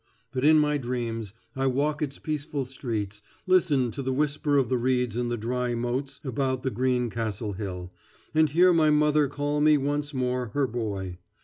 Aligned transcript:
But 0.31 0.43
in 0.43 0.57
my 0.57 0.79
dreams 0.79 1.35
I 1.55 1.67
walk 1.67 2.01
its 2.01 2.17
peaceful 2.17 2.65
streets, 2.65 3.21
listen 3.45 3.91
to 3.91 4.01
the 4.01 4.11
whisper 4.11 4.57
of 4.57 4.67
the 4.67 4.79
reeds 4.79 5.15
in 5.15 5.29
the 5.29 5.37
dry 5.37 5.75
moats 5.75 6.19
about 6.23 6.63
the 6.63 6.71
green 6.71 7.11
castle 7.11 7.53
hill, 7.53 7.93
and 8.33 8.49
hear 8.49 8.73
my 8.73 8.89
mother 8.89 9.27
call 9.27 9.61
me 9.61 9.77
once 9.77 10.11
more 10.11 10.47
her 10.55 10.65
boy. 10.65 11.19